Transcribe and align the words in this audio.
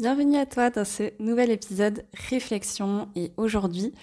Bienvenue 0.00 0.38
à 0.38 0.44
toi 0.44 0.70
dans 0.70 0.84
ce 0.84 1.12
nouvel 1.22 1.52
épisode 1.52 2.04
Réflexion. 2.28 3.08
Et 3.14 3.30
aujourd'hui 3.36 3.94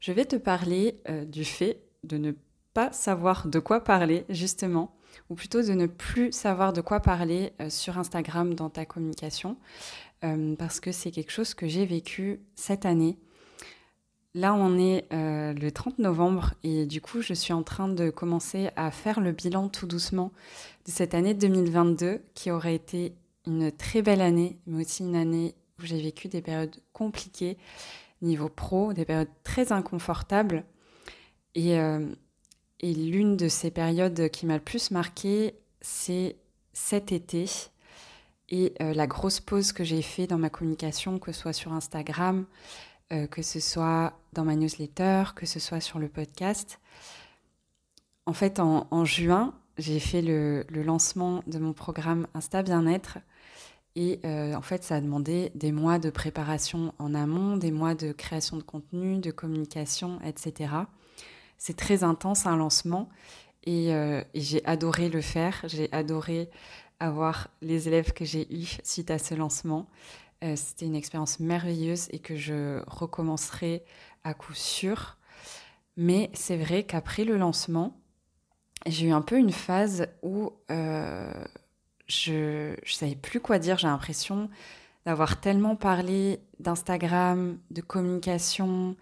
je 0.00 0.10
vais 0.10 0.24
te 0.24 0.34
parler 0.34 1.00
euh, 1.08 1.24
du 1.24 1.44
fait 1.44 1.80
de 2.02 2.18
ne 2.18 2.32
pas 2.74 2.90
savoir 2.90 3.46
de 3.46 3.60
quoi 3.60 3.84
parler 3.84 4.24
justement. 4.28 4.96
Ou 5.30 5.36
plutôt 5.36 5.62
de 5.62 5.74
ne 5.74 5.86
plus 5.86 6.32
savoir 6.32 6.72
de 6.72 6.80
quoi 6.80 6.98
parler 6.98 7.52
euh, 7.60 7.70
sur 7.70 7.98
Instagram 7.98 8.54
dans 8.54 8.68
ta 8.68 8.84
communication. 8.84 9.56
Euh, 10.24 10.56
parce 10.56 10.80
que 10.80 10.90
c'est 10.90 11.12
quelque 11.12 11.30
chose 11.30 11.54
que 11.54 11.68
j'ai 11.68 11.86
vécu 11.86 12.40
cette 12.56 12.84
année. 12.84 13.16
Là 14.34 14.54
on 14.54 14.76
est 14.76 15.06
le 15.12 15.70
30 15.70 16.00
novembre. 16.00 16.54
Et 16.64 16.84
du 16.84 17.00
coup 17.00 17.22
je 17.22 17.32
suis 17.32 17.52
en 17.52 17.62
train 17.62 17.86
de 17.86 18.10
commencer 18.10 18.70
à 18.74 18.90
faire 18.90 19.20
le 19.20 19.30
bilan 19.30 19.68
tout 19.68 19.86
doucement 19.86 20.32
de 20.84 20.90
cette 20.90 21.14
année 21.14 21.34
2022 21.34 22.22
qui 22.34 22.50
aurait 22.50 22.74
été 22.74 23.14
une 23.48 23.72
très 23.72 24.02
belle 24.02 24.20
année, 24.20 24.58
mais 24.66 24.84
aussi 24.84 25.02
une 25.02 25.16
année 25.16 25.54
où 25.78 25.86
j'ai 25.86 26.00
vécu 26.00 26.28
des 26.28 26.42
périodes 26.42 26.76
compliquées 26.92 27.56
niveau 28.20 28.48
pro, 28.48 28.92
des 28.92 29.04
périodes 29.04 29.28
très 29.44 29.72
inconfortables. 29.72 30.64
Et, 31.54 31.78
euh, 31.78 32.06
et 32.80 32.92
l'une 32.94 33.36
de 33.36 33.48
ces 33.48 33.70
périodes 33.70 34.28
qui 34.30 34.46
m'a 34.46 34.54
le 34.54 34.62
plus 34.62 34.90
marquée, 34.90 35.54
c'est 35.80 36.36
cet 36.72 37.12
été 37.12 37.46
et 38.50 38.74
euh, 38.80 38.94
la 38.94 39.06
grosse 39.06 39.40
pause 39.40 39.72
que 39.72 39.84
j'ai 39.84 40.02
fait 40.02 40.26
dans 40.26 40.38
ma 40.38 40.50
communication, 40.50 41.18
que 41.18 41.32
ce 41.32 41.40
soit 41.40 41.52
sur 41.52 41.72
Instagram, 41.72 42.46
euh, 43.12 43.26
que 43.26 43.42
ce 43.42 43.60
soit 43.60 44.18
dans 44.32 44.44
ma 44.44 44.56
newsletter, 44.56 45.24
que 45.36 45.46
ce 45.46 45.60
soit 45.60 45.80
sur 45.80 45.98
le 45.98 46.08
podcast. 46.08 46.80
En 48.26 48.32
fait, 48.32 48.58
en, 48.58 48.86
en 48.90 49.04
juin, 49.04 49.54
j'ai 49.78 50.00
fait 50.00 50.22
le, 50.22 50.66
lancement 50.70 51.42
de 51.46 51.58
mon 51.58 51.72
programme 51.72 52.26
Insta 52.34 52.62
Bien-être 52.62 53.18
et 53.96 54.20
euh, 54.24 54.54
en 54.54 54.62
fait, 54.62 54.84
ça 54.84 54.96
a 54.96 55.00
demandé 55.00 55.50
des 55.54 55.72
mois 55.72 55.98
de 55.98 56.10
préparation 56.10 56.94
en 56.98 57.14
amont, 57.14 57.56
des 57.56 57.72
mois 57.72 57.94
de 57.94 58.12
création 58.12 58.56
de 58.56 58.62
contenu, 58.62 59.18
de 59.18 59.30
communication, 59.30 60.20
etc. 60.24 60.72
C'est 61.56 61.76
très 61.76 62.04
intense 62.04 62.46
un 62.46 62.56
lancement 62.56 63.08
et, 63.64 63.94
euh, 63.94 64.22
et 64.34 64.40
j'ai 64.40 64.64
adoré 64.66 65.08
le 65.08 65.20
faire. 65.20 65.64
J'ai 65.64 65.90
adoré 65.92 66.50
avoir 67.00 67.48
les 67.60 67.88
élèves 67.88 68.12
que 68.12 68.24
j'ai 68.24 68.52
eus 68.54 68.78
suite 68.84 69.10
à 69.10 69.18
ce 69.18 69.34
lancement. 69.34 69.88
Euh, 70.44 70.54
C'était 70.54 70.86
une 70.86 70.94
expérience 70.94 71.40
merveilleuse 71.40 72.08
et 72.10 72.18
que 72.20 72.36
je 72.36 72.80
recommencerai 72.86 73.84
à 74.22 74.34
coup 74.34 74.54
sûr. 74.54 75.16
Mais 75.96 76.30
c'est 76.34 76.56
vrai 76.56 76.84
qu'après 76.84 77.24
le 77.24 77.36
lancement, 77.36 78.00
j'ai 78.86 79.06
eu 79.06 79.12
un 79.12 79.22
peu 79.22 79.38
une 79.38 79.52
phase 79.52 80.08
où 80.22 80.52
euh, 80.70 81.32
je 82.06 82.70
ne 82.70 82.86
savais 82.86 83.16
plus 83.16 83.40
quoi 83.40 83.58
dire. 83.58 83.78
J'ai 83.78 83.86
l'impression 83.86 84.48
d'avoir 85.06 85.40
tellement 85.40 85.76
parlé 85.76 86.40
d'Instagram, 86.60 87.58
de 87.70 87.80
communication, 87.80 88.96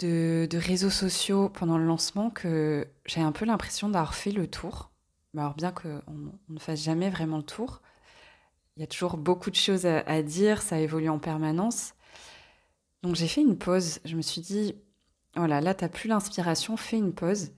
de, 0.00 0.48
réseaux 0.52 0.90
sociaux 0.90 1.48
pendant 1.48 1.78
le 1.78 1.86
lancement 1.86 2.30
que 2.30 2.88
j'ai 3.06 3.20
un 3.20 3.32
peu 3.32 3.44
l'impression 3.44 3.88
d'avoir 3.88 4.14
fait 4.14 4.32
le 4.32 4.46
tour. 4.46 4.90
Alors 5.36 5.54
bien 5.54 5.72
qu'on 5.72 6.02
on 6.08 6.52
ne 6.52 6.58
fasse 6.58 6.82
jamais 6.82 7.08
vraiment 7.08 7.38
le 7.38 7.42
tour, 7.42 7.80
il 8.76 8.80
y 8.80 8.82
a 8.82 8.86
toujours 8.86 9.16
beaucoup 9.16 9.50
de 9.50 9.56
choses 9.56 9.86
à, 9.86 10.00
à 10.00 10.22
dire, 10.22 10.62
ça 10.62 10.78
évolue 10.78 11.08
en 11.08 11.18
permanence. 11.18 11.94
Donc 13.02 13.16
j'ai 13.16 13.28
fait 13.28 13.40
une 13.40 13.56
pause. 13.56 14.00
Je 14.04 14.16
me 14.16 14.22
suis 14.22 14.40
dit, 14.40 14.74
voilà, 15.34 15.60
là, 15.60 15.74
tu 15.74 15.84
n'as 15.84 15.88
plus 15.88 16.08
l'inspiration, 16.08 16.76
fais 16.76 16.98
une 16.98 17.12
pause. 17.12 17.52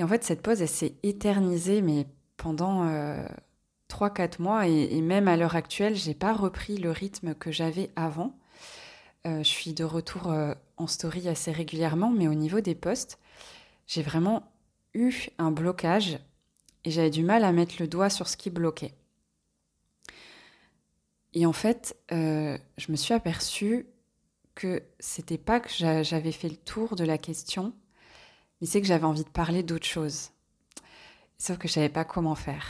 Et 0.00 0.02
en 0.02 0.08
fait, 0.08 0.24
cette 0.24 0.40
pause, 0.40 0.62
elle 0.62 0.68
s'est 0.68 0.94
éternisée, 1.02 1.82
mais 1.82 2.06
pendant 2.38 2.88
euh, 2.88 3.22
3-4 3.90 4.40
mois 4.40 4.66
et, 4.66 4.98
même 5.02 5.28
à 5.28 5.36
l'heure 5.36 5.56
actuelle, 5.56 5.94
j'ai 5.94 6.14
pas 6.14 6.32
repris 6.32 6.78
le 6.78 6.90
rythme 6.90 7.34
que 7.34 7.52
j'avais 7.52 7.90
avant. 7.96 8.34
Euh, 9.26 9.40
je 9.40 9.48
suis 9.48 9.74
de 9.74 9.84
retour 9.84 10.30
euh, 10.32 10.54
en 10.78 10.86
story 10.86 11.28
assez 11.28 11.52
régulièrement, 11.52 12.08
mais 12.08 12.28
au 12.28 12.32
niveau 12.32 12.62
des 12.62 12.74
posts, 12.74 13.18
j'ai 13.86 14.00
vraiment 14.00 14.50
eu 14.94 15.26
un 15.36 15.50
blocage 15.50 16.18
et 16.86 16.90
j'avais 16.90 17.10
du 17.10 17.22
mal 17.22 17.44
à 17.44 17.52
mettre 17.52 17.74
le 17.78 17.86
doigt 17.86 18.08
sur 18.08 18.26
ce 18.26 18.38
qui 18.38 18.48
bloquait. 18.48 18.94
Et 21.34 21.44
en 21.44 21.52
fait, 21.52 21.94
euh, 22.10 22.56
je 22.78 22.90
me 22.90 22.96
suis 22.96 23.12
aperçue 23.12 23.84
que 24.54 24.82
c'était 24.98 25.36
pas 25.36 25.60
que 25.60 25.68
j'avais 25.68 26.32
fait 26.32 26.48
le 26.48 26.56
tour 26.56 26.96
de 26.96 27.04
la 27.04 27.18
question, 27.18 27.74
mais 28.60 28.66
c'est 28.66 28.80
que 28.80 28.86
j'avais 28.86 29.04
envie 29.04 29.24
de 29.24 29.28
parler 29.28 29.62
d'autre 29.62 29.86
chose. 29.86 30.30
Sauf 31.38 31.58
que 31.58 31.68
je 31.68 31.74
savais 31.74 31.88
pas 31.88 32.04
comment 32.04 32.34
faire. 32.34 32.64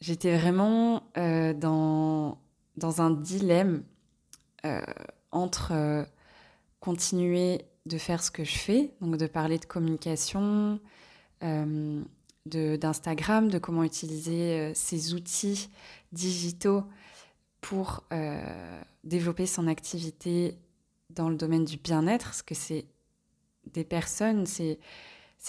J'étais 0.00 0.36
vraiment 0.36 1.02
euh, 1.16 1.54
dans, 1.54 2.38
dans 2.76 3.00
un 3.00 3.10
dilemme 3.10 3.82
euh, 4.64 4.80
entre 5.32 5.72
euh, 5.72 6.04
continuer 6.80 7.64
de 7.86 7.98
faire 7.98 8.22
ce 8.22 8.30
que 8.30 8.44
je 8.44 8.56
fais, 8.56 8.94
donc 9.00 9.16
de 9.16 9.26
parler 9.26 9.58
de 9.58 9.64
communication, 9.64 10.78
d'Instagram, 11.40 13.48
de, 13.48 13.52
de, 13.52 13.58
comment 13.58 13.82
utiliser 13.82 14.72
ces 14.74 15.14
outils 15.14 15.70
digitaux 16.12 16.84
pour 17.62 18.04
développer 19.04 19.46
son 19.46 19.68
activité 19.68 20.58
dans 21.08 21.30
le 21.30 21.36
domaine 21.36 21.64
du 21.64 21.78
bien-être, 21.78 22.26
parce 22.26 22.42
que 22.42 22.54
c'est 22.54 22.84
des 23.74 23.84
personnes, 23.84 24.46
c'est 24.46 24.78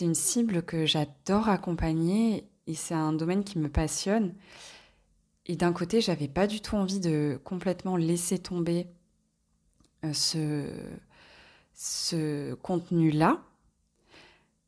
une 0.01 0.15
cible 0.15 0.63
que 0.63 0.85
j'adore 0.85 1.49
accompagner 1.49 2.47
et 2.67 2.75
c'est 2.75 2.93
un 2.93 3.13
domaine 3.13 3.43
qui 3.43 3.59
me 3.59 3.69
passionne. 3.69 4.33
Et 5.45 5.55
d'un 5.55 5.73
côté, 5.73 5.99
j'avais 5.99 6.27
pas 6.27 6.45
du 6.45 6.61
tout 6.61 6.75
envie 6.75 6.99
de 6.99 7.39
complètement 7.43 7.97
laisser 7.97 8.37
tomber 8.37 8.85
euh, 10.05 10.13
ce, 10.13 10.69
ce 11.73 12.53
contenu-là. 12.53 13.41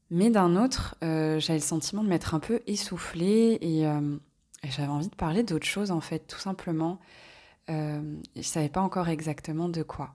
Mais 0.09 0.31
d'un 0.31 0.55
autre, 0.61 0.95
euh, 1.03 1.39
j'avais 1.39 1.59
le 1.59 1.63
sentiment 1.63 2.03
de 2.03 2.09
m'être 2.09 2.33
un 2.33 2.39
peu 2.39 2.61
essoufflée 2.65 3.59
et, 3.61 3.85
euh, 3.85 4.17
et 4.63 4.71
j'avais 4.71 4.89
envie 4.89 5.07
de 5.07 5.15
parler 5.15 5.43
d'autre 5.43 5.67
chose 5.67 5.91
en 5.91 6.01
fait, 6.01 6.27
tout 6.27 6.39
simplement. 6.39 6.99
Je 7.69 8.41
savais 8.41 8.67
pas 8.67 8.81
encore 8.81 9.07
exactement 9.07 9.69
de 9.69 9.81
quoi. 9.81 10.13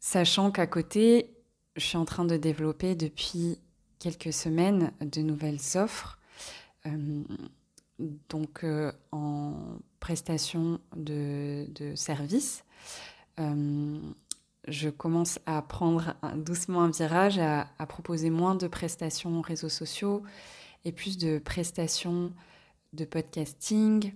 Sachant 0.00 0.50
qu'à 0.50 0.66
côté, 0.66 1.37
je 1.78 1.84
suis 1.84 1.96
en 1.96 2.04
train 2.04 2.24
de 2.24 2.36
développer 2.36 2.94
depuis 2.94 3.58
quelques 3.98 4.32
semaines 4.32 4.92
de 5.00 5.22
nouvelles 5.22 5.60
offres. 5.76 6.18
Euh, 6.86 7.22
donc 8.28 8.62
euh, 8.62 8.92
en 9.10 9.54
prestation 9.98 10.80
de, 10.96 11.66
de 11.74 11.94
services. 11.94 12.64
Euh, 13.40 13.98
je 14.68 14.88
commence 14.88 15.40
à 15.46 15.62
prendre 15.62 16.14
doucement 16.36 16.82
un 16.82 16.90
virage, 16.90 17.38
à, 17.38 17.66
proposer 17.88 18.30
moins 18.30 18.54
de 18.54 18.68
prestations 18.68 19.40
réseaux 19.40 19.68
sociaux 19.68 20.22
et 20.84 20.92
plus 20.92 21.16
de 21.16 21.38
prestations 21.38 22.32
de 22.92 23.04
podcasting, 23.04 24.12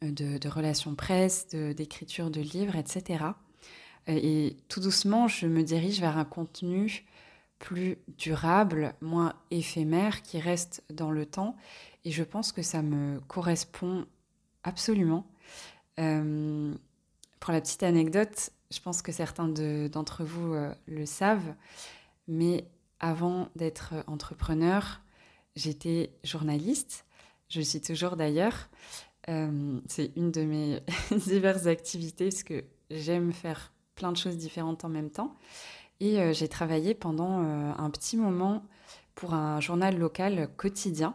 de, 0.00 0.38
de 0.38 0.48
relations 0.48 0.94
presse, 0.94 1.48
d'écriture 1.48 2.30
de, 2.30 2.40
livres, 2.40 2.76
etc. 2.76 3.24
Et 4.06 4.56
tout 4.68 4.80
doucement, 4.80 5.28
je 5.28 5.46
me 5.46 5.62
dirige 5.62 6.00
vers 6.00 6.18
un 6.18 6.24
contenu 6.24 7.04
plus 7.58 7.98
durable, 8.18 8.94
moins 9.00 9.34
éphémère, 9.50 10.22
qui 10.22 10.40
reste 10.40 10.82
dans 10.90 11.10
le 11.10 11.26
temps. 11.26 11.56
Et 12.04 12.10
je 12.10 12.24
pense 12.24 12.50
que 12.52 12.62
ça 12.62 12.82
me 12.82 13.20
correspond 13.28 14.06
absolument. 14.64 15.26
Euh, 16.00 16.74
pour 17.38 17.52
la 17.52 17.60
petite 17.60 17.82
anecdote, 17.82 18.50
je 18.70 18.80
pense 18.80 19.02
que 19.02 19.12
certains 19.12 19.48
d'entre 19.48 20.24
vous 20.24 20.54
euh, 20.54 20.74
le 20.86 21.06
savent, 21.06 21.54
mais 22.26 22.64
avant 22.98 23.48
d'être 23.56 23.94
entrepreneur, 24.06 25.00
j'étais 25.56 26.10
journaliste. 26.24 27.04
Je 27.48 27.60
suis 27.60 27.80
toujours 27.80 28.16
d'ailleurs. 28.16 28.68
Euh, 29.28 29.80
C'est 29.86 30.12
une 30.16 30.30
de 30.32 30.42
mes 30.42 30.80
diverses 31.26 31.66
activités 31.66 32.30
parce 32.30 32.42
que 32.42 32.64
j'aime 32.90 33.32
faire 33.32 33.71
plein 33.94 34.12
de 34.12 34.16
choses 34.16 34.36
différentes 34.36 34.84
en 34.84 34.88
même 34.88 35.10
temps. 35.10 35.34
Et 36.00 36.20
euh, 36.20 36.32
j'ai 36.32 36.48
travaillé 36.48 36.94
pendant 36.94 37.44
euh, 37.44 37.72
un 37.78 37.90
petit 37.90 38.16
moment 38.16 38.64
pour 39.14 39.34
un 39.34 39.60
journal 39.60 39.96
local 39.96 40.48
quotidien. 40.56 41.14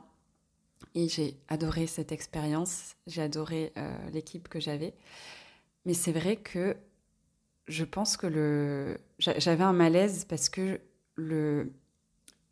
Et 0.96 1.10
j'ai 1.10 1.38
adoré 1.48 1.88
cette 1.88 2.12
expérience, 2.12 2.96
j'ai 3.06 3.22
adoré 3.22 3.74
euh, 3.78 3.94
l'équipe 4.14 4.48
que 4.48 4.60
j'avais. 4.60 4.94
Mais 5.86 5.94
c'est 5.94 6.12
vrai 6.12 6.38
que 6.38 6.76
je 7.68 7.84
pense 7.84 8.18
que 8.18 8.28
le... 8.28 8.98
j'avais 9.20 9.64
un 9.64 9.74
malaise 9.74 10.26
parce 10.26 10.50
que 10.50 10.80
le, 11.16 11.74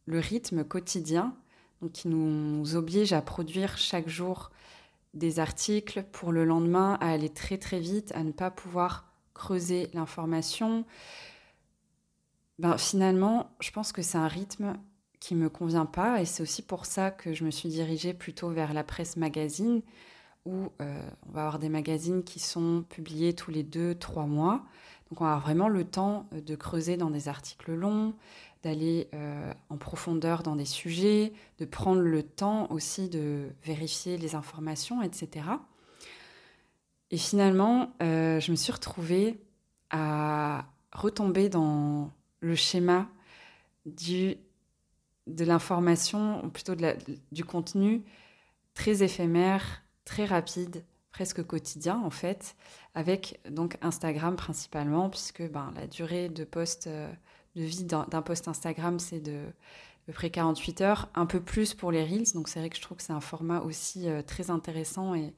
le 0.05 0.19
rythme 0.19 0.63
quotidien, 0.63 1.35
donc 1.81 1.93
qui 1.93 2.07
nous 2.07 2.75
oblige 2.75 3.13
à 3.13 3.21
produire 3.21 3.77
chaque 3.77 4.09
jour 4.09 4.51
des 5.13 5.39
articles 5.39 6.03
pour 6.11 6.31
le 6.31 6.43
lendemain, 6.43 6.97
à 6.99 7.11
aller 7.11 7.29
très 7.29 7.57
très 7.57 7.79
vite, 7.79 8.11
à 8.13 8.23
ne 8.23 8.31
pas 8.31 8.51
pouvoir 8.51 9.14
creuser 9.35 9.89
l'information, 9.93 10.85
ben, 12.57 12.77
finalement, 12.77 13.51
je 13.59 13.69
pense 13.69 13.91
que 13.91 14.01
c'est 14.01 14.17
un 14.17 14.27
rythme 14.27 14.73
qui 15.19 15.35
me 15.35 15.49
convient 15.49 15.85
pas 15.85 16.21
et 16.21 16.25
c'est 16.25 16.41
aussi 16.41 16.61
pour 16.61 16.85
ça 16.85 17.11
que 17.11 17.33
je 17.33 17.43
me 17.43 17.51
suis 17.51 17.69
dirigée 17.69 18.13
plutôt 18.13 18.49
vers 18.49 18.73
la 18.73 18.83
presse 18.83 19.17
magazine 19.17 19.81
où 20.45 20.69
on 20.79 21.31
va 21.31 21.41
avoir 21.41 21.59
des 21.59 21.69
magazines 21.69 22.23
qui 22.23 22.39
sont 22.39 22.85
publiés 22.87 23.33
tous 23.33 23.51
les 23.51 23.63
deux, 23.63 23.95
trois 23.95 24.27
mois. 24.27 24.63
Donc 25.09 25.21
on 25.21 25.25
va 25.25 25.31
avoir 25.31 25.41
vraiment 25.43 25.67
le 25.67 25.83
temps 25.83 26.27
de 26.31 26.55
creuser 26.55 26.97
dans 26.97 27.09
des 27.09 27.27
articles 27.27 27.73
longs, 27.73 28.13
d'aller 28.63 29.09
en 29.69 29.77
profondeur 29.77 30.43
dans 30.43 30.55
des 30.55 30.65
sujets, 30.65 31.33
de 31.57 31.65
prendre 31.65 32.01
le 32.01 32.21
temps 32.21 32.67
aussi 32.71 33.09
de 33.09 33.49
vérifier 33.63 34.17
les 34.17 34.35
informations, 34.35 35.01
etc. 35.01 35.47
Et 37.11 37.17
finalement, 37.17 37.93
je 37.99 38.51
me 38.51 38.55
suis 38.55 38.71
retrouvée 38.71 39.39
à 39.91 40.65
retomber 40.91 41.49
dans 41.49 42.11
le 42.39 42.55
schéma 42.55 43.07
du, 43.85 44.37
de 45.27 45.45
l'information, 45.45 46.43
ou 46.43 46.49
plutôt 46.49 46.75
de 46.75 46.95
du 47.31 47.43
contenu 47.43 48.03
très 48.73 49.03
éphémère, 49.03 49.83
très 50.03 50.25
rapide, 50.25 50.83
presque 51.11 51.43
quotidien 51.43 51.99
en 52.03 52.09
fait, 52.09 52.55
avec 52.93 53.39
donc 53.49 53.77
Instagram 53.81 54.35
principalement, 54.35 55.09
puisque 55.09 55.49
ben, 55.49 55.71
la 55.75 55.87
durée 55.87 56.29
de 56.29 56.43
poste, 56.43 56.87
euh, 56.87 57.11
de 57.55 57.63
vie 57.63 57.85
d'un 57.85 58.21
post 58.21 58.47
Instagram, 58.47 58.99
c'est 58.99 59.21
de 59.21 59.45
peu 60.05 60.13
près 60.13 60.29
48 60.29 60.81
heures, 60.81 61.09
un 61.15 61.25
peu 61.25 61.41
plus 61.41 61.73
pour 61.73 61.91
les 61.91 62.03
Reels. 62.03 62.33
Donc 62.33 62.47
c'est 62.47 62.59
vrai 62.59 62.69
que 62.69 62.75
je 62.75 62.81
trouve 62.81 62.97
que 62.97 63.03
c'est 63.03 63.13
un 63.13 63.21
format 63.21 63.61
aussi 63.61 64.07
euh, 64.07 64.21
très 64.21 64.49
intéressant 64.51 65.15
et, 65.15 65.33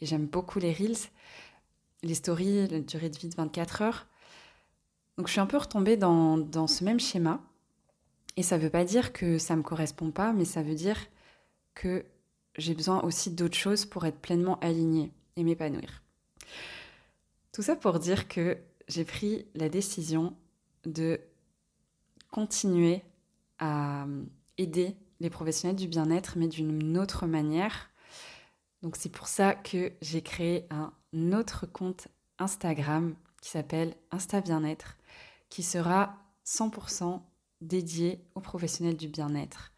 et 0.00 0.06
j'aime 0.06 0.26
beaucoup 0.26 0.58
les 0.58 0.72
Reels. 0.72 1.08
Les 2.02 2.14
stories, 2.14 2.68
la 2.68 2.80
durée 2.80 3.10
de 3.10 3.18
vie 3.18 3.28
de 3.28 3.34
24 3.34 3.82
heures. 3.82 4.06
Donc 5.18 5.26
je 5.26 5.32
suis 5.32 5.40
un 5.40 5.46
peu 5.46 5.58
retombée 5.58 5.96
dans, 5.96 6.38
dans 6.38 6.66
ce 6.66 6.84
même 6.84 7.00
schéma. 7.00 7.40
Et 8.36 8.42
ça 8.42 8.56
ne 8.56 8.62
veut 8.62 8.70
pas 8.70 8.84
dire 8.84 9.12
que 9.12 9.38
ça 9.38 9.54
ne 9.54 9.58
me 9.58 9.62
correspond 9.62 10.10
pas, 10.10 10.32
mais 10.32 10.44
ça 10.44 10.62
veut 10.62 10.74
dire 10.74 10.98
que 11.74 12.06
j'ai 12.56 12.74
besoin 12.74 13.02
aussi 13.02 13.30
d'autres 13.30 13.56
choses 13.56 13.84
pour 13.84 14.06
être 14.06 14.18
pleinement 14.18 14.58
alignée 14.60 15.12
et 15.36 15.44
m'épanouir. 15.44 16.02
Tout 17.52 17.62
ça 17.62 17.76
pour 17.76 17.98
dire 17.98 18.28
que 18.28 18.58
j'ai 18.88 19.04
pris 19.04 19.46
la 19.54 19.68
décision 19.68 20.34
de 20.84 21.20
continuer 22.30 23.02
à 23.60 24.06
aider 24.58 24.96
les 25.20 25.30
professionnels 25.30 25.76
du 25.76 25.86
bien-être, 25.86 26.36
mais 26.36 26.48
d'une 26.48 26.98
autre 26.98 27.26
manière. 27.26 27.90
Donc 28.82 28.96
c'est 28.96 29.12
pour 29.12 29.28
ça 29.28 29.54
que 29.54 29.92
j'ai 30.00 30.22
créé 30.22 30.66
un 30.70 30.92
autre 31.32 31.66
compte 31.66 32.08
Instagram 32.38 33.14
qui 33.40 33.50
s'appelle 33.50 33.94
Insta 34.10 34.40
Bien-être 34.40 34.96
qui 35.50 35.62
sera 35.62 36.16
100% 36.46 37.20
dédié 37.60 38.24
aux 38.34 38.40
professionnels 38.40 38.96
du 38.96 39.08
bien-être. 39.08 39.72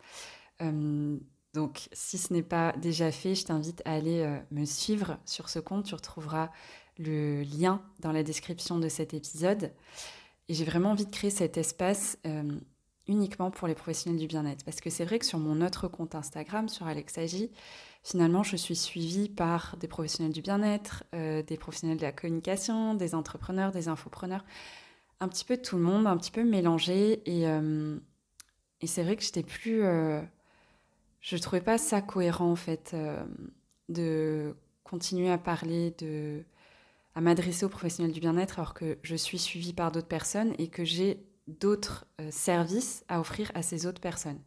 Euh, 0.61 1.19
donc, 1.55 1.89
si 1.93 2.19
ce 2.19 2.33
n'est 2.33 2.43
pas 2.43 2.73
déjà 2.73 3.11
fait, 3.11 3.35
je 3.35 3.45
t'invite 3.45 3.83
à 3.85 3.93
aller 3.93 4.21
euh, 4.21 4.39
me 4.51 4.65
suivre 4.65 5.19
sur 5.27 5.49
ce 5.49 5.59
compte. 5.59 5.85
Tu 5.85 5.95
retrouveras 5.95 6.51
le 6.99 7.43
lien 7.43 7.83
dans 8.01 8.13
la 8.13 8.23
description 8.23 8.79
de 8.79 8.89
cet 8.89 9.13
épisode. 9.13 9.73
Et 10.49 10.55
j'ai 10.55 10.65
vraiment 10.65 10.91
envie 10.93 11.07
de 11.07 11.11
créer 11.11 11.31
cet 11.31 11.57
espace 11.57 12.19
euh, 12.27 12.59
uniquement 13.09 13.51
pour 13.51 13.69
les 13.69 13.75
professionnels 13.75 14.21
du 14.21 14.27
bien-être. 14.27 14.65
Parce 14.65 14.81
que 14.81 14.91
c'est 14.91 15.05
vrai 15.05 15.19
que 15.19 15.27
sur 15.27 15.39
mon 15.39 15.61
autre 15.61 15.89
compte 15.89 16.15
Instagram, 16.15 16.69
sur 16.69 16.87
Alexagi, 16.87 17.51
finalement, 18.03 18.43
je 18.43 18.57
suis 18.57 18.77
suivie 18.77 19.29
par 19.29 19.77
des 19.79 19.89
professionnels 19.89 20.33
du 20.33 20.43
bien-être, 20.43 21.05
des 21.13 21.57
professionnels 21.59 21.99
de 21.99 22.03
la 22.03 22.13
communication, 22.13 22.95
des 22.95 23.15
entrepreneurs, 23.15 23.73
des 23.73 23.89
infopreneurs 23.89 24.45
un 25.23 25.29
petit 25.29 25.45
peu 25.45 25.57
tout 25.57 25.77
le 25.77 25.83
monde, 25.83 26.07
un 26.07 26.17
petit 26.17 26.33
peu 26.33 26.43
mélangé. 26.43 27.23
Et, 27.27 27.47
euh, 27.47 27.97
et 28.81 28.87
c'est 28.89 29.05
vrai 29.05 29.17
que 29.17 29.23
j'étais 29.23 29.45
plus. 29.45 29.85
Euh, 29.85 30.21
je 31.21 31.37
trouvais 31.37 31.61
pas 31.61 31.79
ça 31.79 32.03
cohérent, 32.03 32.51
en 32.51 32.57
fait, 32.57 32.91
euh, 32.95 33.25
de 33.89 34.57
continuer 34.83 35.31
à 35.31 35.39
parler, 35.39 35.95
de, 35.99 36.43
à 37.15 37.21
m'adresser 37.21 37.65
aux 37.65 37.69
professionnels 37.69 38.13
du 38.13 38.21
bien-être 38.21 38.59
alors 38.59 38.75
que 38.75 38.99
je 39.03 39.15
suis 39.15 39.39
suivie 39.39 39.73
par 39.73 39.93
d'autres 39.93 40.09
personnes 40.09 40.55
et 40.59 40.69
que 40.69 40.85
j'ai 40.85 41.25
d'autres 41.47 42.07
services 42.31 43.05
à 43.09 43.21
offrir 43.21 43.51
à 43.55 43.63
ces 43.63 43.87
autres 43.87 44.01
personnes. 44.01 44.41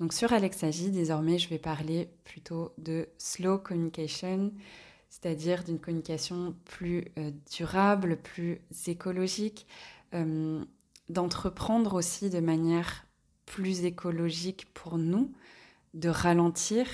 Donc 0.00 0.12
sur 0.12 0.32
Alexagi, 0.32 0.90
désormais, 0.90 1.38
je 1.38 1.48
vais 1.48 1.58
parler 1.58 2.10
plutôt 2.24 2.72
de 2.78 3.08
slow 3.16 3.58
communication, 3.58 4.52
c'est-à-dire 5.08 5.62
d'une 5.62 5.78
communication 5.78 6.56
plus 6.64 7.04
euh, 7.18 7.30
durable, 7.56 8.16
plus 8.16 8.60
écologique, 8.88 9.66
euh, 10.12 10.64
d'entreprendre 11.08 11.94
aussi 11.94 12.28
de 12.28 12.40
manière 12.40 13.06
plus 13.46 13.84
écologique 13.84 14.66
pour 14.74 14.98
nous, 14.98 15.32
de 15.92 16.08
ralentir, 16.08 16.86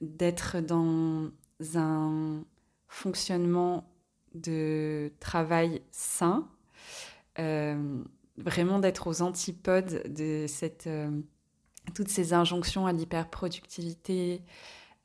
d'être 0.00 0.58
dans 0.58 1.30
un 1.76 2.42
fonctionnement 2.88 3.88
de 4.34 5.12
travail 5.20 5.82
sain, 5.92 6.48
euh, 7.38 8.02
vraiment 8.44 8.78
d'être 8.78 9.06
aux 9.06 9.22
antipodes 9.22 10.02
de 10.12 10.46
cette, 10.48 10.88
toutes 11.94 12.08
ces 12.08 12.32
injonctions 12.32 12.86
à 12.86 12.92
l'hyperproductivité, 12.92 14.42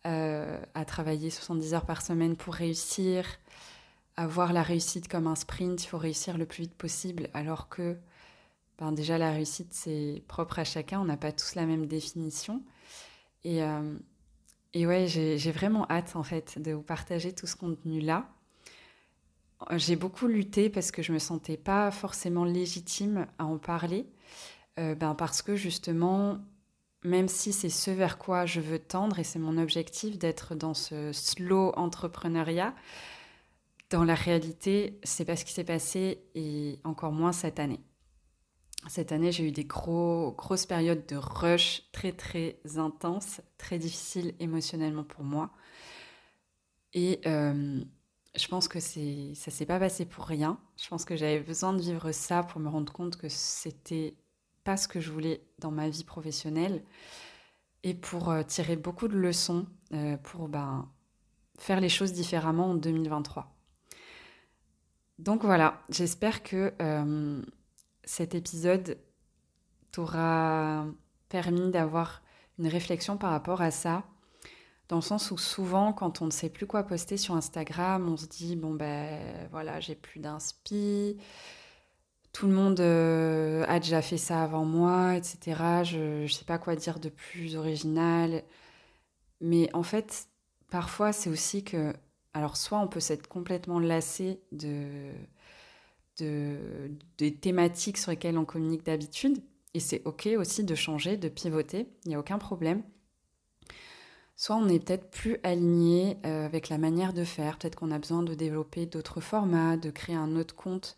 euh, 0.05 0.59
à 0.75 0.85
travailler 0.85 1.29
70 1.29 1.73
heures 1.73 1.85
par 1.85 2.01
semaine 2.01 2.35
pour 2.35 2.53
réussir, 2.53 3.25
à 4.17 4.27
voir 4.27 4.53
la 4.53 4.61
réussite 4.61 5.07
comme 5.07 5.27
un 5.27 5.35
sprint, 5.35 5.83
il 5.83 5.87
faut 5.87 5.97
réussir 5.97 6.37
le 6.37 6.45
plus 6.45 6.63
vite 6.63 6.75
possible, 6.75 7.29
alors 7.33 7.69
que 7.69 7.97
ben 8.77 8.91
déjà 8.91 9.17
la 9.17 9.31
réussite 9.31 9.73
c'est 9.73 10.23
propre 10.27 10.59
à 10.59 10.63
chacun, 10.63 10.99
on 10.99 11.05
n'a 11.05 11.17
pas 11.17 11.31
tous 11.31 11.55
la 11.55 11.65
même 11.65 11.87
définition. 11.87 12.61
Et, 13.43 13.63
euh, 13.63 13.97
et 14.73 14.85
ouais, 14.85 15.07
j'ai 15.07 15.51
vraiment 15.51 15.87
hâte 15.89 16.15
en 16.15 16.23
fait 16.23 16.59
de 16.59 16.73
vous 16.73 16.83
partager 16.83 17.33
tout 17.33 17.47
ce 17.47 17.55
contenu-là. 17.55 18.29
J'ai 19.71 19.95
beaucoup 19.95 20.27
lutté 20.27 20.69
parce 20.69 20.91
que 20.91 21.01
je 21.01 21.13
me 21.13 21.19
sentais 21.19 21.57
pas 21.57 21.91
forcément 21.91 22.43
légitime 22.43 23.27
à 23.37 23.45
en 23.45 23.57
parler, 23.57 24.05
euh, 24.79 24.95
ben 24.95 25.15
parce 25.15 25.41
que 25.41 25.55
justement 25.55 26.39
même 27.05 27.27
si 27.27 27.53
c'est 27.53 27.69
ce 27.69 27.91
vers 27.91 28.17
quoi 28.17 28.45
je 28.45 28.59
veux 28.59 28.79
tendre 28.79 29.19
et 29.19 29.23
c'est 29.23 29.39
mon 29.39 29.57
objectif 29.57 30.17
d'être 30.17 30.55
dans 30.55 30.73
ce 30.73 31.13
slow 31.13 31.71
entrepreneuriat, 31.75 32.73
dans 33.91 34.03
la 34.03 34.15
réalité, 34.15 34.99
c'est 35.03 35.25
pas 35.25 35.35
ce 35.35 35.45
qui 35.45 35.53
s'est 35.53 35.63
passé 35.63 36.23
et 36.33 36.79
encore 36.83 37.11
moins 37.11 37.31
cette 37.31 37.59
année. 37.59 37.79
Cette 38.87 39.11
année, 39.11 39.31
j'ai 39.31 39.47
eu 39.47 39.51
des 39.51 39.65
gros, 39.65 40.33
grosses 40.37 40.65
périodes 40.65 41.05
de 41.07 41.15
rush 41.15 41.83
très 41.91 42.11
très 42.11 42.59
intenses, 42.75 43.41
très 43.57 43.79
difficiles 43.79 44.35
émotionnellement 44.39 45.03
pour 45.03 45.23
moi. 45.23 45.51
Et 46.93 47.19
euh, 47.25 47.83
je 48.37 48.47
pense 48.47 48.67
que 48.67 48.79
c'est, 48.79 49.33
ça 49.35 49.51
s'est 49.51 49.65
pas 49.65 49.79
passé 49.79 50.05
pour 50.05 50.25
rien. 50.25 50.59
Je 50.81 50.87
pense 50.87 51.05
que 51.05 51.15
j'avais 51.15 51.39
besoin 51.39 51.73
de 51.73 51.81
vivre 51.81 52.11
ça 52.11 52.43
pour 52.43 52.59
me 52.59 52.69
rendre 52.69 52.91
compte 52.91 53.17
que 53.17 53.29
c'était 53.29 54.15
pas 54.63 54.77
ce 54.77 54.87
que 54.87 54.99
je 54.99 55.11
voulais 55.11 55.41
dans 55.59 55.71
ma 55.71 55.89
vie 55.89 56.03
professionnelle 56.03 56.83
et 57.83 57.93
pour 57.93 58.29
euh, 58.29 58.43
tirer 58.43 58.75
beaucoup 58.75 59.07
de 59.07 59.15
leçons 59.15 59.67
euh, 59.93 60.17
pour 60.17 60.49
ben, 60.49 60.89
faire 61.59 61.79
les 61.79 61.89
choses 61.89 62.13
différemment 62.13 62.71
en 62.71 62.75
2023. 62.75 63.55
Donc 65.19 65.45
voilà, 65.45 65.81
j'espère 65.89 66.43
que 66.43 66.73
euh, 66.81 67.41
cet 68.03 68.35
épisode 68.35 68.97
t'aura 69.91 70.85
permis 71.29 71.71
d'avoir 71.71 72.21
une 72.59 72.67
réflexion 72.67 73.17
par 73.17 73.31
rapport 73.31 73.61
à 73.61 73.71
ça, 73.71 74.03
dans 74.89 74.97
le 74.97 75.01
sens 75.01 75.31
où 75.31 75.37
souvent, 75.37 75.93
quand 75.93 76.21
on 76.21 76.25
ne 76.25 76.31
sait 76.31 76.49
plus 76.49 76.67
quoi 76.67 76.83
poster 76.83 77.17
sur 77.17 77.35
Instagram, 77.35 78.07
on 78.09 78.17
se 78.17 78.27
dit 78.27 78.55
bon 78.55 78.73
ben 78.73 79.19
voilà, 79.51 79.79
j'ai 79.79 79.95
plus 79.95 80.19
d'inspi, 80.19 81.17
tout 82.35 82.47
le 82.47 82.53
monde 82.53 82.81
euh, 82.81 83.63
a 83.69 83.79
déjà 83.79 84.01
fait 84.01 84.17
ça 84.17 84.43
avant 84.43 84.65
moi, 84.65 85.15
etc. 85.15 85.83
Je 85.85 86.23
ne 86.23 86.27
sais 86.27 86.43
pas 86.43 86.57
quoi 86.57 86.75
dire 86.75 86.99
de 86.99 87.07
plus 87.07 87.55
original. 87.55 88.43
Mais 89.39 89.69
en 89.73 89.83
fait, 89.83 90.27
parfois, 90.69 91.13
c'est 91.13 91.29
aussi 91.29 91.63
que. 91.63 91.93
Alors, 92.33 92.57
soit 92.57 92.79
on 92.79 92.89
peut 92.89 92.99
s'être 92.99 93.29
complètement 93.29 93.79
lassé 93.79 94.41
de, 94.51 95.13
de, 96.19 96.57
des 97.17 97.33
thématiques 97.33 97.97
sur 97.97 98.11
lesquelles 98.11 98.37
on 98.37 98.43
communique 98.43 98.83
d'habitude. 98.85 99.41
Et 99.73 99.79
c'est 99.79 100.01
OK 100.03 100.27
aussi 100.37 100.65
de 100.65 100.75
changer, 100.75 101.15
de 101.15 101.29
pivoter. 101.29 101.87
Il 102.03 102.09
n'y 102.09 102.15
a 102.15 102.19
aucun 102.19 102.37
problème. 102.37 102.83
Soit 104.37 104.57
on 104.57 104.67
est 104.67 104.79
peut-être 104.79 105.09
plus 105.11 105.37
aligné 105.43 106.17
euh, 106.25 106.45
avec 106.45 106.67
la 106.69 106.77
manière 106.77 107.13
de 107.13 107.23
faire. 107.23 107.57
Peut-être 107.57 107.75
qu'on 107.75 107.91
a 107.91 107.99
besoin 107.99 108.21
de 108.21 108.33
développer 108.33 108.85
d'autres 108.85 109.21
formats, 109.21 109.77
de 109.77 109.89
créer 109.89 110.15
un 110.15 110.35
autre 110.35 110.55
compte 110.55 110.97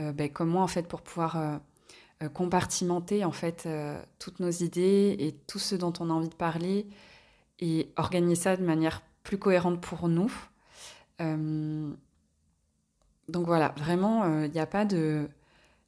euh, 0.00 0.12
ben, 0.12 0.28
comme 0.30 0.48
moi 0.48 0.62
en 0.62 0.66
fait 0.66 0.88
pour 0.88 1.02
pouvoir 1.02 1.36
euh, 1.36 2.28
compartimenter 2.30 3.24
en 3.24 3.32
fait 3.32 3.68
toutes 4.18 4.40
nos 4.40 4.50
idées 4.50 5.16
et 5.18 5.32
tout 5.46 5.58
ce 5.58 5.74
dont 5.74 5.92
on 6.00 6.08
a 6.08 6.12
envie 6.12 6.28
de 6.28 6.34
parler 6.34 6.86
et 7.58 7.92
organiser 7.96 8.42
ça 8.42 8.56
de 8.56 8.64
manière 8.64 9.02
plus 9.24 9.38
cohérente 9.38 9.80
pour 9.80 10.08
nous. 10.08 10.32
donc 11.18 11.96
voilà, 13.46 13.74
vraiment, 13.76 14.44
il 14.44 14.52
n'y 14.52 14.60
a 14.60 14.66
pas 14.66 14.84
de, 14.84 15.28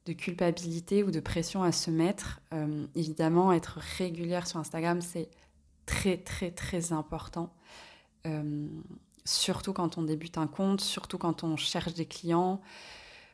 de, 0.05 0.13
culpabilité 0.13 1.03
ou 1.03 1.11
de 1.11 1.21
pression 1.21 1.63
à 1.63 1.71
se 1.71 1.89
mettre. 1.89 2.41
évidemment, 2.95 3.53
être 3.53 3.79
régulière 3.97 4.45
sur 4.45 4.59
Instagram, 4.59 4.99
c'est 5.01 5.29
très 5.85 6.17
très 6.17 6.51
très 6.51 6.93
important. 6.93 7.53
surtout 9.25 9.73
quand 9.73 9.97
on 9.97 10.03
débute 10.03 10.37
un 10.37 10.47
compte, 10.47 10.81
surtout 10.81 11.17
quand 11.17 11.43
on 11.43 11.57
cherche 11.57 11.93
des 11.93 12.05
clients, 12.05 12.61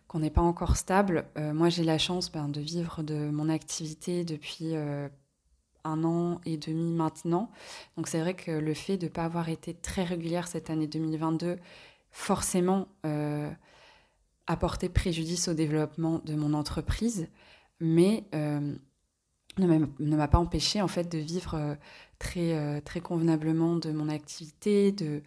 qu'on 0.08 0.20
n'est 0.20 0.30
pas 0.30 0.42
encore 0.42 0.76
stable. 0.78 1.26
moi, 1.38 1.70
j'ai 1.70 1.84
la 1.84 1.98
chance 1.98 2.32
ben, 2.32 2.50
de 2.50 2.60
vivre 2.62 3.04
de 3.04 3.30
mon 3.30 3.50
activité 3.50 4.26
depuis 4.26 4.76
un 5.84 6.04
an 6.04 6.42
et 6.46 6.58
demi 6.58 6.94
maintenant. 6.94 7.52
Donc 7.98 8.08
c'est 8.08 8.20
vrai 8.20 8.34
que 8.34 8.52
le 8.52 8.74
fait 8.74 8.98
de 8.98 9.06
ne 9.06 9.12
pas 9.12 9.26
avoir 9.26 9.50
été 9.50 9.74
très 9.74 10.04
régulière 10.04 10.48
cette 10.48 10.70
année 10.70 10.88
2022, 10.88 11.58
forcément, 12.12 12.88
euh, 13.06 13.50
a 14.48 14.58
porté 14.58 14.90
préjudice 14.90 15.48
au 15.48 15.54
développement 15.54 16.20
de 16.26 16.36
mon 16.36 16.54
entreprise, 16.54 17.28
mais 17.80 18.26
euh, 18.36 18.76
ne 19.58 20.16
m'a 20.16 20.28
pas 20.28 20.38
empêché 20.38 20.82
en 20.82 20.88
fait 20.88 21.12
de 21.12 21.18
vivre 21.18 21.56
euh, 21.56 21.76
très, 22.20 22.82
très 22.82 23.02
convenablement 23.02 23.76
de 23.76 23.92
mon 23.92 24.10
activité, 24.10 24.92
de, 24.92 25.22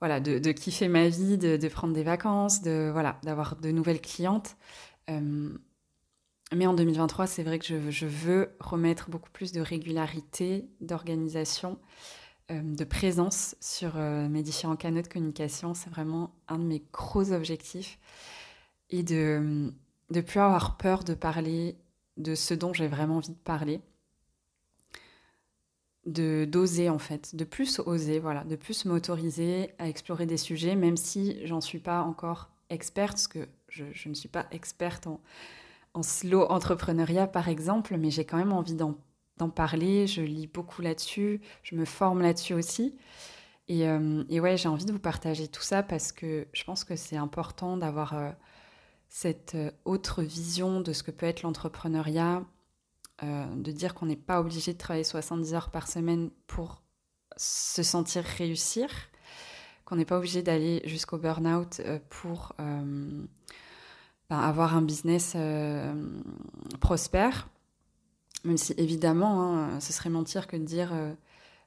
voilà, 0.00 0.20
de, 0.20 0.52
kiffer 0.52 0.88
ma 0.88 1.08
vie, 1.08 1.38
de, 1.38 1.68
prendre 1.68 1.94
des 1.94 2.02
vacances, 2.02 2.62
de 2.62 2.90
voilà, 2.92 3.18
d'avoir 3.22 3.56
de 3.56 3.70
nouvelles 3.70 4.00
clientes. 4.00 4.56
Mais 6.52 6.66
en 6.66 6.74
2023, 6.74 7.26
c'est 7.28 7.44
vrai 7.44 7.60
que 7.60 7.90
je, 7.90 8.06
veux 8.06 8.50
remettre 8.58 9.08
beaucoup 9.08 9.30
plus 9.30 9.52
de 9.52 9.60
régularité, 9.60 10.68
d'organisation, 10.80 11.78
euh, 12.50 12.60
de 12.60 12.84
présence 12.84 13.54
sur 13.60 13.92
euh, 13.96 14.28
mes 14.28 14.42
différents 14.42 14.74
canaux 14.74 15.02
de 15.02 15.06
communication. 15.06 15.74
C'est 15.74 15.90
vraiment 15.90 16.34
un 16.48 16.58
de 16.58 16.64
mes 16.64 16.82
gros 16.92 17.32
objectifs. 17.32 17.98
Et 18.90 19.04
de 19.04 19.72
ne 20.10 20.20
plus 20.20 20.40
avoir 20.40 20.76
peur 20.76 21.04
de 21.04 21.14
parler 21.14 21.76
de 22.16 22.34
ce 22.34 22.54
dont 22.54 22.72
j'ai 22.72 22.88
vraiment 22.88 23.16
envie 23.16 23.30
de 23.30 23.34
parler. 23.34 23.80
De 26.06 26.46
d'oser 26.50 26.88
en 26.88 26.98
fait, 26.98 27.36
de 27.36 27.44
plus 27.44 27.78
oser, 27.80 28.20
voilà, 28.20 28.44
de 28.44 28.56
plus 28.56 28.86
m'autoriser 28.86 29.70
à 29.78 29.88
explorer 29.88 30.26
des 30.26 30.38
sujets, 30.38 30.74
même 30.74 30.96
si 30.96 31.46
j'en 31.46 31.60
suis 31.60 31.78
pas 31.78 32.02
encore 32.02 32.50
experte, 32.70 33.12
parce 33.12 33.28
que 33.28 33.46
je, 33.68 33.84
ne 34.08 34.14
suis 34.14 34.28
pas 34.28 34.46
experte 34.50 35.06
en, 35.06 36.02
slow 36.02 36.42
entrepreneuriat, 36.44 37.26
par 37.26 37.48
exemple, 37.48 37.96
mais 37.98 38.10
j'ai 38.10 38.24
quand 38.24 38.38
même 38.38 38.52
envie 38.52 38.74
d'en 38.74 38.94
parler. 39.50 40.06
Je 40.06 40.22
lis 40.22 40.46
beaucoup 40.46 40.80
là-dessus, 40.80 41.40
je 41.62 41.74
me 41.76 41.84
forme 41.84 42.22
là-dessus 42.22 42.54
aussi. 42.54 42.96
Et, 43.70 43.88
euh, 43.88 44.24
ouais, 44.28 44.56
j'ai 44.56 44.68
envie 44.68 44.84
de 44.84 44.92
vous 44.92 44.98
partager 44.98 45.46
tout 45.46 45.62
ça 45.62 45.84
parce 45.84 46.10
que 46.10 46.48
je 46.52 46.64
pense 46.64 46.82
que 46.82 46.96
c'est 46.96 47.16
important 47.16 47.76
d'avoir 47.76 48.14
euh, 48.14 48.30
cette 49.10 49.54
euh, 49.56 49.70
autre 49.84 50.22
vision 50.22 50.80
de 50.80 50.94
ce 50.94 51.02
que 51.02 51.10
peut 51.10 51.26
être 51.26 51.42
l'entrepreneuriat, 51.42 52.42
de 53.22 53.70
dire 53.70 53.92
qu'on 53.92 54.06
n'est 54.06 54.16
pas 54.16 54.40
obligé 54.40 54.72
de 54.72 54.78
travailler 54.78 55.04
70 55.04 55.52
heures 55.52 55.68
par 55.68 55.88
semaine 55.88 56.30
pour 56.46 56.80
se 57.36 57.82
sentir 57.82 58.24
réussir, 58.24 58.88
qu'on 59.84 59.96
n'est 59.96 60.06
pas 60.06 60.16
obligé 60.16 60.40
d'aller 60.40 60.80
jusqu'au 60.86 61.18
burn-out 61.18 61.82
pour 62.08 62.54
ben, 64.30 64.38
avoir 64.38 64.76
un 64.76 64.82
business 64.82 65.32
euh, 65.34 65.92
prospère. 66.80 67.48
Même 68.44 68.56
si 68.56 68.72
évidemment, 68.78 69.56
hein, 69.56 69.80
ce 69.80 69.92
serait 69.92 70.08
mentir 70.08 70.46
que 70.46 70.56
de 70.56 70.64
dire 70.64 70.92
euh, 70.92 71.12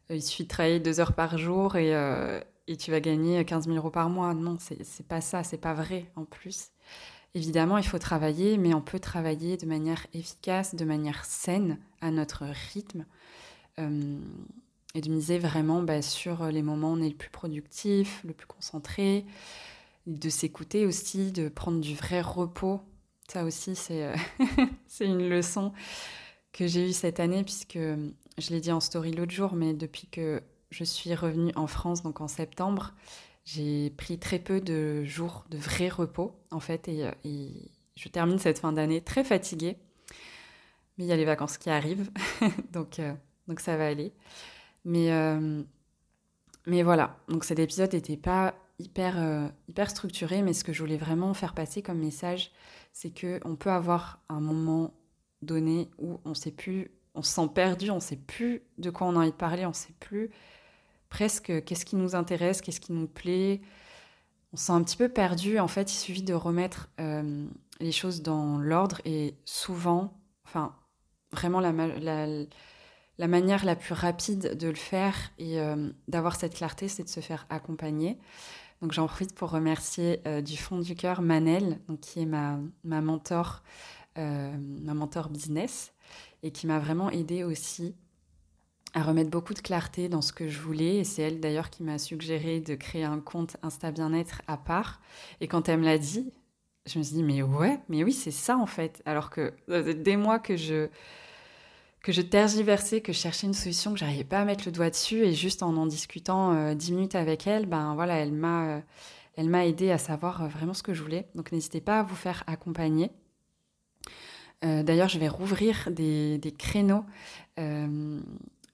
il 0.09 0.23
suffit 0.23 0.43
de 0.43 0.47
travailler 0.47 0.79
deux 0.79 1.01
heures 1.01 1.13
par 1.13 1.37
jour 1.37 1.75
et, 1.75 1.93
euh, 1.93 2.39
et 2.67 2.77
tu 2.77 2.89
vas 2.89 3.01
gagner 3.01 3.43
15 3.43 3.65
000 3.65 3.75
euros 3.75 3.91
par 3.91 4.09
mois. 4.09 4.33
Non, 4.33 4.57
c'est 4.59 5.05
pas 5.05 5.19
ça, 5.19 5.43
c'est 5.43 5.57
pas 5.57 5.73
vrai 5.73 6.09
en 6.15 6.23
plus. 6.23 6.69
Évidemment, 7.35 7.77
il 7.77 7.85
faut 7.85 7.99
travailler, 7.99 8.57
mais 8.57 8.73
on 8.73 8.81
peut 8.81 8.99
travailler 8.99 9.57
de 9.57 9.65
manière 9.65 10.05
efficace, 10.13 10.75
de 10.75 10.85
manière 10.85 11.25
saine, 11.25 11.79
à 12.01 12.11
notre 12.11 12.45
rythme, 12.73 13.05
et 13.79 15.01
de 15.01 15.09
miser 15.09 15.39
vraiment 15.39 15.81
bah, 15.81 16.03
sur 16.03 16.45
les 16.47 16.61
moments 16.61 16.91
où 16.91 16.97
on 16.97 17.01
est 17.01 17.09
le 17.09 17.15
plus 17.15 17.31
productif, 17.31 18.21
le 18.23 18.33
plus 18.33 18.45
concentré, 18.45 19.25
de 20.05 20.29
s'écouter 20.29 20.85
aussi, 20.85 21.31
de 21.31 21.49
prendre 21.49 21.79
du 21.79 21.95
vrai 21.95 22.21
repos. 22.21 22.81
Ça 23.27 23.45
aussi, 23.45 23.75
c'est 23.75 24.03
euh, 24.03 24.15
c'est 24.87 25.05
une 25.05 25.27
leçon 25.29 25.71
que 26.51 26.67
j'ai 26.67 26.89
eue 26.89 26.93
cette 26.93 27.19
année, 27.19 27.43
puisque 27.43 27.79
je 27.79 28.49
l'ai 28.49 28.59
dit 28.59 28.71
en 28.71 28.79
story 28.79 29.11
l'autre 29.11 29.31
jour, 29.31 29.53
mais 29.53 29.73
depuis 29.73 30.07
que 30.07 30.41
je 30.69 30.83
suis 30.83 31.13
revenue 31.15 31.51
en 31.55 31.67
France, 31.67 32.03
donc 32.03 32.21
en 32.21 32.27
septembre, 32.27 32.93
j'ai 33.45 33.89
pris 33.91 34.19
très 34.19 34.39
peu 34.39 34.61
de 34.61 35.03
jours 35.03 35.45
de 35.49 35.57
vrai 35.57 35.89
repos, 35.89 36.33
en 36.51 36.59
fait, 36.59 36.87
et, 36.87 37.05
euh, 37.05 37.49
je 37.95 38.09
termine 38.09 38.39
cette 38.39 38.59
fin 38.59 38.73
d'année 38.73 39.01
très 39.01 39.23
fatiguée. 39.23 39.77
Mais 40.97 41.05
il 41.05 41.07
y 41.07 41.13
a 41.13 41.17
les 41.17 41.25
vacances 41.25 41.57
qui 41.57 41.69
arrivent, 41.69 42.09
donc, 42.71 42.99
euh, 42.99 43.13
donc 43.47 43.59
ça 43.59 43.77
va 43.77 43.87
aller. 43.87 44.13
Mais, 44.85 45.11
mais 46.65 46.83
voilà, 46.83 47.17
donc 47.29 47.45
cet 47.45 47.59
épisode 47.59 47.93
n'était 47.93 48.17
pas 48.17 48.53
hyper, 48.79 49.15
euh, 49.17 49.47
hyper 49.67 49.89
structuré, 49.89 50.41
mais 50.41 50.53
ce 50.53 50.63
que 50.63 50.73
je 50.73 50.79
voulais 50.79 50.97
vraiment 50.97 51.33
faire 51.33 51.53
passer 51.53 51.81
comme 51.81 51.99
message, 51.99 52.51
c'est 52.91 53.11
qu'on 53.17 53.55
peut 53.55 53.71
avoir 53.71 54.19
un 54.29 54.39
moment 54.39 54.93
donné 55.41 55.89
où 55.97 56.19
on 56.25 56.33
sait 56.33 56.51
plus, 56.51 56.91
on 57.15 57.21
se 57.21 57.33
sent 57.33 57.49
perdu, 57.53 57.91
on 57.91 57.99
sait 57.99 58.17
plus 58.17 58.61
de 58.77 58.89
quoi 58.89 59.07
on 59.07 59.15
a 59.15 59.19
envie 59.19 59.31
de 59.31 59.35
parler, 59.35 59.65
on 59.65 59.73
sait 59.73 59.93
plus 59.99 60.31
presque 61.13 61.63
qu'est-ce 61.63 61.85
qui 61.85 61.95
nous 61.95 62.15
intéresse, 62.15 62.59
qu'est-ce 62.59 62.81
qui 62.81 62.91
nous 62.91 63.07
plaît. 63.07 63.61
On 64.51 64.57
se 64.57 64.65
sent 64.65 64.71
un 64.71 64.81
petit 64.81 64.97
peu 64.97 65.09
perdu. 65.09 65.59
En 65.59 65.67
fait, 65.67 65.93
il 65.93 65.95
suffit 65.95 66.23
de 66.23 66.33
remettre 66.33 66.89
euh, 66.99 67.45
les 67.79 67.91
choses 67.91 68.23
dans 68.23 68.57
l'ordre 68.57 68.99
et 69.05 69.35
souvent, 69.45 70.19
enfin, 70.43 70.75
vraiment 71.31 71.59
la, 71.59 71.71
la, 71.71 73.27
manière 73.27 73.63
la 73.63 73.75
plus 73.75 73.93
rapide 73.93 74.57
de 74.57 74.67
le 74.67 74.75
faire 74.75 75.15
et 75.37 75.59
euh, 75.59 75.91
d'avoir 76.07 76.35
cette 76.35 76.55
clarté, 76.55 76.87
c'est 76.87 77.03
de 77.03 77.09
se 77.09 77.19
faire 77.19 77.45
accompagner. 77.51 78.17
Donc 78.81 78.91
j'en 78.91 79.05
profite 79.05 79.35
pour 79.35 79.51
remercier 79.51 80.19
euh, 80.25 80.41
du 80.41 80.57
fond 80.57 80.79
du 80.79 80.95
cœur 80.95 81.21
Manel, 81.21 81.79
donc, 81.87 81.99
qui 81.99 82.21
est 82.21 82.25
ma, 82.25 82.57
ma 82.83 83.01
mentor, 83.01 83.61
ma 84.15 84.93
mentor 84.95 85.29
business, 85.29 85.93
et 86.41 86.49
qui 86.51 86.65
m'a 86.65 86.79
vraiment 86.79 87.11
aidé 87.11 87.43
aussi 87.43 87.95
à 88.93 89.03
remettre 89.03 89.29
beaucoup 89.29 89.53
de 89.53 89.59
clarté 89.59 90.09
dans 90.09 90.21
ce 90.21 90.33
que 90.33 90.47
je 90.47 90.59
voulais. 90.59 90.97
Et 90.97 91.03
c'est 91.03 91.23
elle 91.23 91.39
d'ailleurs 91.39 91.69
qui 91.69 91.83
m'a 91.83 91.97
suggéré 91.97 92.59
de 92.59 92.75
créer 92.75 93.03
un 93.03 93.19
compte 93.19 93.57
Insta 93.63 93.91
Bien-être 93.91 94.41
à 94.47 94.57
part. 94.57 95.01
Et 95.41 95.47
quand 95.47 95.69
elle 95.69 95.79
me 95.79 95.85
l'a 95.85 95.97
dit, 95.97 96.31
je 96.85 96.99
me 96.99 97.03
suis 97.03 97.15
dit, 97.15 97.23
mais 97.23 97.41
ouais, 97.41 97.79
mais 97.89 98.03
oui, 98.03 98.13
c'est 98.13 98.31
ça 98.31 98.57
en 98.57 98.65
fait. 98.65 99.01
Alors 99.05 99.29
que 99.29 99.53
euh, 99.69 99.93
des 99.93 100.17
mois 100.17 100.39
que 100.39 100.57
je 100.57 100.89
que 102.03 102.11
je 102.11 102.21
tergiversais, 102.21 103.01
que 103.01 103.13
je 103.13 103.17
cherchais 103.17 103.47
une 103.47 103.53
solution, 103.53 103.93
que 103.93 103.99
j'arrivais 103.99 104.25
pas 104.25 104.41
à 104.41 104.45
mettre 104.45 104.65
le 104.65 104.71
doigt 104.73 104.89
dessus, 104.89 105.23
et 105.23 105.33
juste 105.33 105.63
en 105.63 105.75
en 105.77 105.87
discutant 105.87 106.53
euh, 106.53 106.75
dix 106.75 106.91
minutes 106.91 107.15
avec 107.15 107.47
elle, 107.47 107.65
ben 107.65 107.95
voilà, 107.95 108.15
elle 108.15 108.33
m'a, 108.33 108.67
euh, 108.67 108.79
elle 109.37 109.49
m'a 109.49 109.65
aidé 109.65 109.89
à 109.89 109.97
savoir 109.97 110.43
euh, 110.43 110.47
vraiment 110.47 110.73
ce 110.73 110.83
que 110.83 110.93
je 110.93 111.01
voulais. 111.01 111.27
Donc 111.33 111.51
n'hésitez 111.53 111.79
pas 111.81 111.99
à 111.99 112.03
vous 112.03 112.15
faire 112.15 112.43
accompagner. 112.45 113.09
D'ailleurs, 114.61 115.09
je 115.09 115.19
vais 115.19 115.27
rouvrir 115.27 115.89
des, 115.91 116.37
des 116.37 116.53
créneaux 116.53 117.03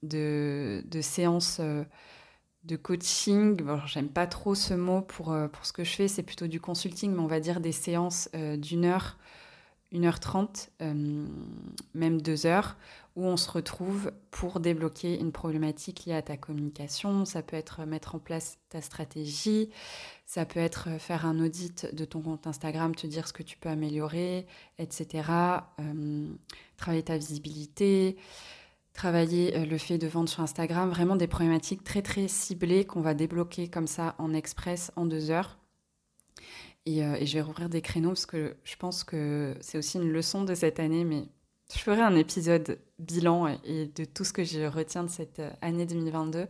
de, 0.04 0.82
séances 1.02 1.62
de 2.64 2.76
coaching. 2.76 3.62
J'aime 3.86 4.10
pas 4.10 4.28
trop 4.28 4.56
ce 4.56 4.74
mot 4.74 5.02
pour, 5.02 5.36
pour 5.52 5.66
ce 5.66 5.74
que 5.74 5.84
je 5.84 5.92
fais, 5.92 6.08
c'est 6.08 6.24
plutôt 6.24 6.48
du 6.48 6.60
consulting, 6.60 7.12
mais 7.14 7.22
on 7.22 7.28
va 7.28 7.40
dire 7.40 7.60
des 7.60 7.72
séances 7.72 8.30
d'une 8.34 8.86
heure 8.86 9.18
1h30, 9.94 10.70
même 11.94 12.22
2 12.22 12.46
heures, 12.46 12.78
où 13.16 13.26
on 13.26 13.38
se 13.38 13.50
retrouve 13.50 14.12
pour 14.32 14.60
débloquer 14.60 15.20
une 15.20 15.32
problématique 15.32 16.06
liée 16.06 16.14
à 16.14 16.22
ta 16.22 16.38
communication. 16.38 17.26
Ça 17.26 17.42
peut 17.42 17.56
être 17.56 17.86
mettre 17.86 18.16
en 18.16 18.20
place 18.20 18.60
ta 18.70 18.82
stratégie, 18.82 19.70
ça 20.26 20.46
peut 20.46 20.60
être 20.60 20.90
faire 21.00 21.26
un 21.26 21.40
audit 21.40 21.94
de 21.94 22.06
ton 22.06 22.22
compte 22.22 22.46
Instagram, 22.46 22.94
te 22.94 23.08
dire 23.08 23.28
ce 23.28 23.34
que 23.34 23.44
tu 23.44 23.58
peux 23.58 23.70
améliorer, 23.70 24.46
etc. 24.78 25.24
travailler 26.78 27.04
ta 27.04 27.18
visibilité, 27.18 28.18
travailler 29.00 29.56
euh, 29.56 29.66
le 29.66 29.78
fait 29.78 29.98
de 29.98 30.08
vendre 30.08 30.28
sur 30.28 30.44
Instagram, 30.44 30.90
vraiment 30.90 31.16
des 31.16 31.28
problématiques 31.28 31.86
très 31.86 32.02
très 32.02 32.28
ciblées 32.28 32.84
qu'on 32.84 33.00
va 33.00 33.14
débloquer 33.14 33.70
comme 33.70 33.88
ça 33.88 34.14
en 34.18 34.34
express 34.34 34.92
en 34.98 35.06
deux 35.06 35.32
heures. 35.32 35.58
Euh, 36.90 37.16
et, 37.16 37.26
je 37.26 37.34
vais 37.36 37.42
rouvrir 37.42 37.70
des 37.70 37.82
créneaux 37.82 38.10
parce 38.10 38.26
que 38.26 38.58
je 38.66 38.76
pense 38.76 39.06
que 39.06 39.56
c'est 39.62 39.78
aussi 39.78 39.98
une 39.98 40.12
leçon 40.12 40.44
de 40.44 40.54
cette 40.54 40.82
année, 40.82 41.06
mais 41.06 41.24
je 41.74 41.80
ferai 41.80 42.02
un 42.02 42.16
épisode 42.18 42.78
bilan 42.98 43.48
et, 43.64 43.86
de 43.86 44.04
tout 44.04 44.26
ce 44.26 44.34
que 44.34 44.44
je 44.44 44.66
retiens 44.66 45.06
de 45.06 45.10
cette 45.10 45.40
euh, 45.40 45.52
année 45.62 45.86
2022. 45.86 46.48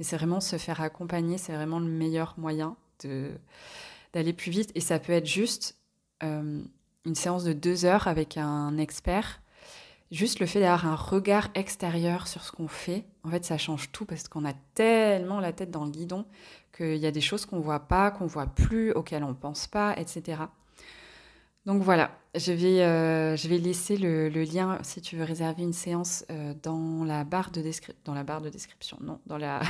Et 0.00 0.02
c'est 0.02 0.16
vraiment 0.16 0.40
se 0.40 0.56
faire 0.56 0.80
accompagner, 0.80 1.36
c'est 1.36 1.52
vraiment 1.52 1.78
le 1.78 1.88
meilleur 1.88 2.34
moyen 2.38 2.74
d'aller 4.14 4.32
plus 4.32 4.50
vite. 4.50 4.72
Et 4.74 4.80
ça 4.80 4.98
peut 4.98 5.12
être 5.12 5.26
juste 5.26 5.76
une 6.22 7.14
séance 7.14 7.44
de 7.44 7.52
deux 7.52 7.84
heures 7.84 8.08
avec 8.08 8.36
un 8.36 8.78
expert. 8.78 9.41
Juste 10.12 10.40
le 10.40 10.46
fait 10.46 10.60
d'avoir 10.60 10.86
un 10.86 10.94
regard 10.94 11.48
extérieur 11.54 12.28
sur 12.28 12.44
ce 12.44 12.52
qu'on 12.52 12.68
fait, 12.68 13.06
en 13.24 13.30
fait, 13.30 13.46
ça 13.46 13.56
change 13.56 13.90
tout 13.92 14.04
parce 14.04 14.28
qu'on 14.28 14.44
a 14.44 14.52
tellement 14.74 15.40
la 15.40 15.54
tête 15.54 15.70
dans 15.70 15.86
le 15.86 15.90
guidon 15.90 16.26
qu'il 16.76 16.98
y 16.98 17.06
a 17.06 17.10
des 17.10 17.22
choses 17.22 17.46
qu'on 17.46 17.60
voit 17.60 17.80
pas, 17.80 18.10
qu'on 18.10 18.26
voit 18.26 18.46
plus, 18.46 18.92
auxquelles 18.92 19.24
on 19.24 19.32
pense 19.32 19.66
pas, 19.66 19.94
etc. 19.96 20.42
Donc 21.64 21.80
voilà, 21.80 22.10
je 22.34 22.52
vais, 22.52 22.82
euh, 22.82 23.36
laisser 23.36 23.96
le, 23.96 24.28
lien 24.28 24.78
si 24.82 25.00
tu 25.00 25.16
veux 25.16 25.24
réserver 25.24 25.62
une 25.62 25.72
séance 25.72 26.26
euh, 26.30 26.52
dans, 26.62 27.04
la 27.04 27.24
barre 27.24 27.50
de 27.50 27.62
dans 28.04 28.12
la 28.12 28.22
barre 28.22 28.42
de 28.42 28.50
description, 28.50 28.98
non, 29.00 29.18
dans 29.24 29.38
la, 29.38 29.62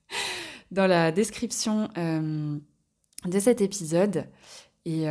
dans 0.70 0.86
la 0.86 1.10
description 1.10 1.88
de 1.96 3.38
cet 3.38 3.62
épisode. 3.62 4.26
Et, 4.84 5.06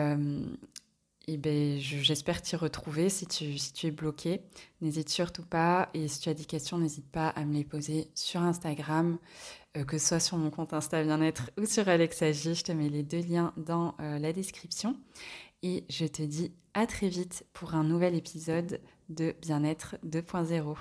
et 1.30 1.38
ben, 1.38 1.78
j'espère 1.80 2.42
t'y 2.42 2.56
retrouver 2.56 3.10
si 3.10 3.28
tu, 3.28 3.88
es 3.88 3.92
bloqué. 3.92 4.42
N'hésite 4.82 5.10
surtout 5.10 5.46
pas. 5.46 5.90
Et 5.94 6.08
si 6.08 6.22
tu 6.22 6.30
as 6.30 6.34
des 6.34 6.46
questions, 6.46 6.80
n'hésite 6.80 7.08
pas 7.08 7.30
à 7.30 7.46
me 7.46 7.54
les 7.54 7.64
poser 7.64 8.10
sur 8.16 8.42
Instagram, 8.42 9.20
que 9.88 10.00
ce 10.00 10.08
soit 10.08 10.20
sur 10.20 10.38
mon 10.38 10.50
compte 10.50 10.74
Insta 10.74 11.04
Bien-être 11.04 11.52
ou 11.60 11.68
sur 11.68 11.88
Alexagi. 11.88 12.56
Je 12.56 12.64
te 12.64 12.72
mets 12.72 12.90
les 12.90 13.04
deux 13.04 13.22
liens 13.22 13.54
dans 13.58 13.94
la 14.00 14.34
description. 14.34 14.98
Et 15.62 15.86
je 15.88 16.06
te 16.06 16.24
dis 16.24 16.52
à 16.74 16.88
très 16.88 17.10
vite 17.10 17.46
pour 17.54 17.76
un 17.76 17.84
nouvel 17.84 18.16
épisode 18.16 18.82
de 19.10 19.36
Bien-être 19.40 19.98
2.0. 20.04 20.78